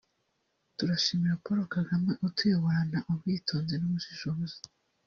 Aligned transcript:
turashima 0.77 1.39
Paul 1.43 1.59
Kagame 1.75 2.11
utuyoborana 2.27 2.97
ubwitonzi 3.11 3.75
n’ubushishozi 3.77 4.57